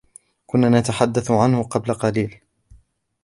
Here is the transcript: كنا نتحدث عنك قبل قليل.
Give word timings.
كنا 0.45 0.69
نتحدث 0.79 1.31
عنك 1.31 1.65
قبل 1.65 1.93
قليل. 1.93 2.41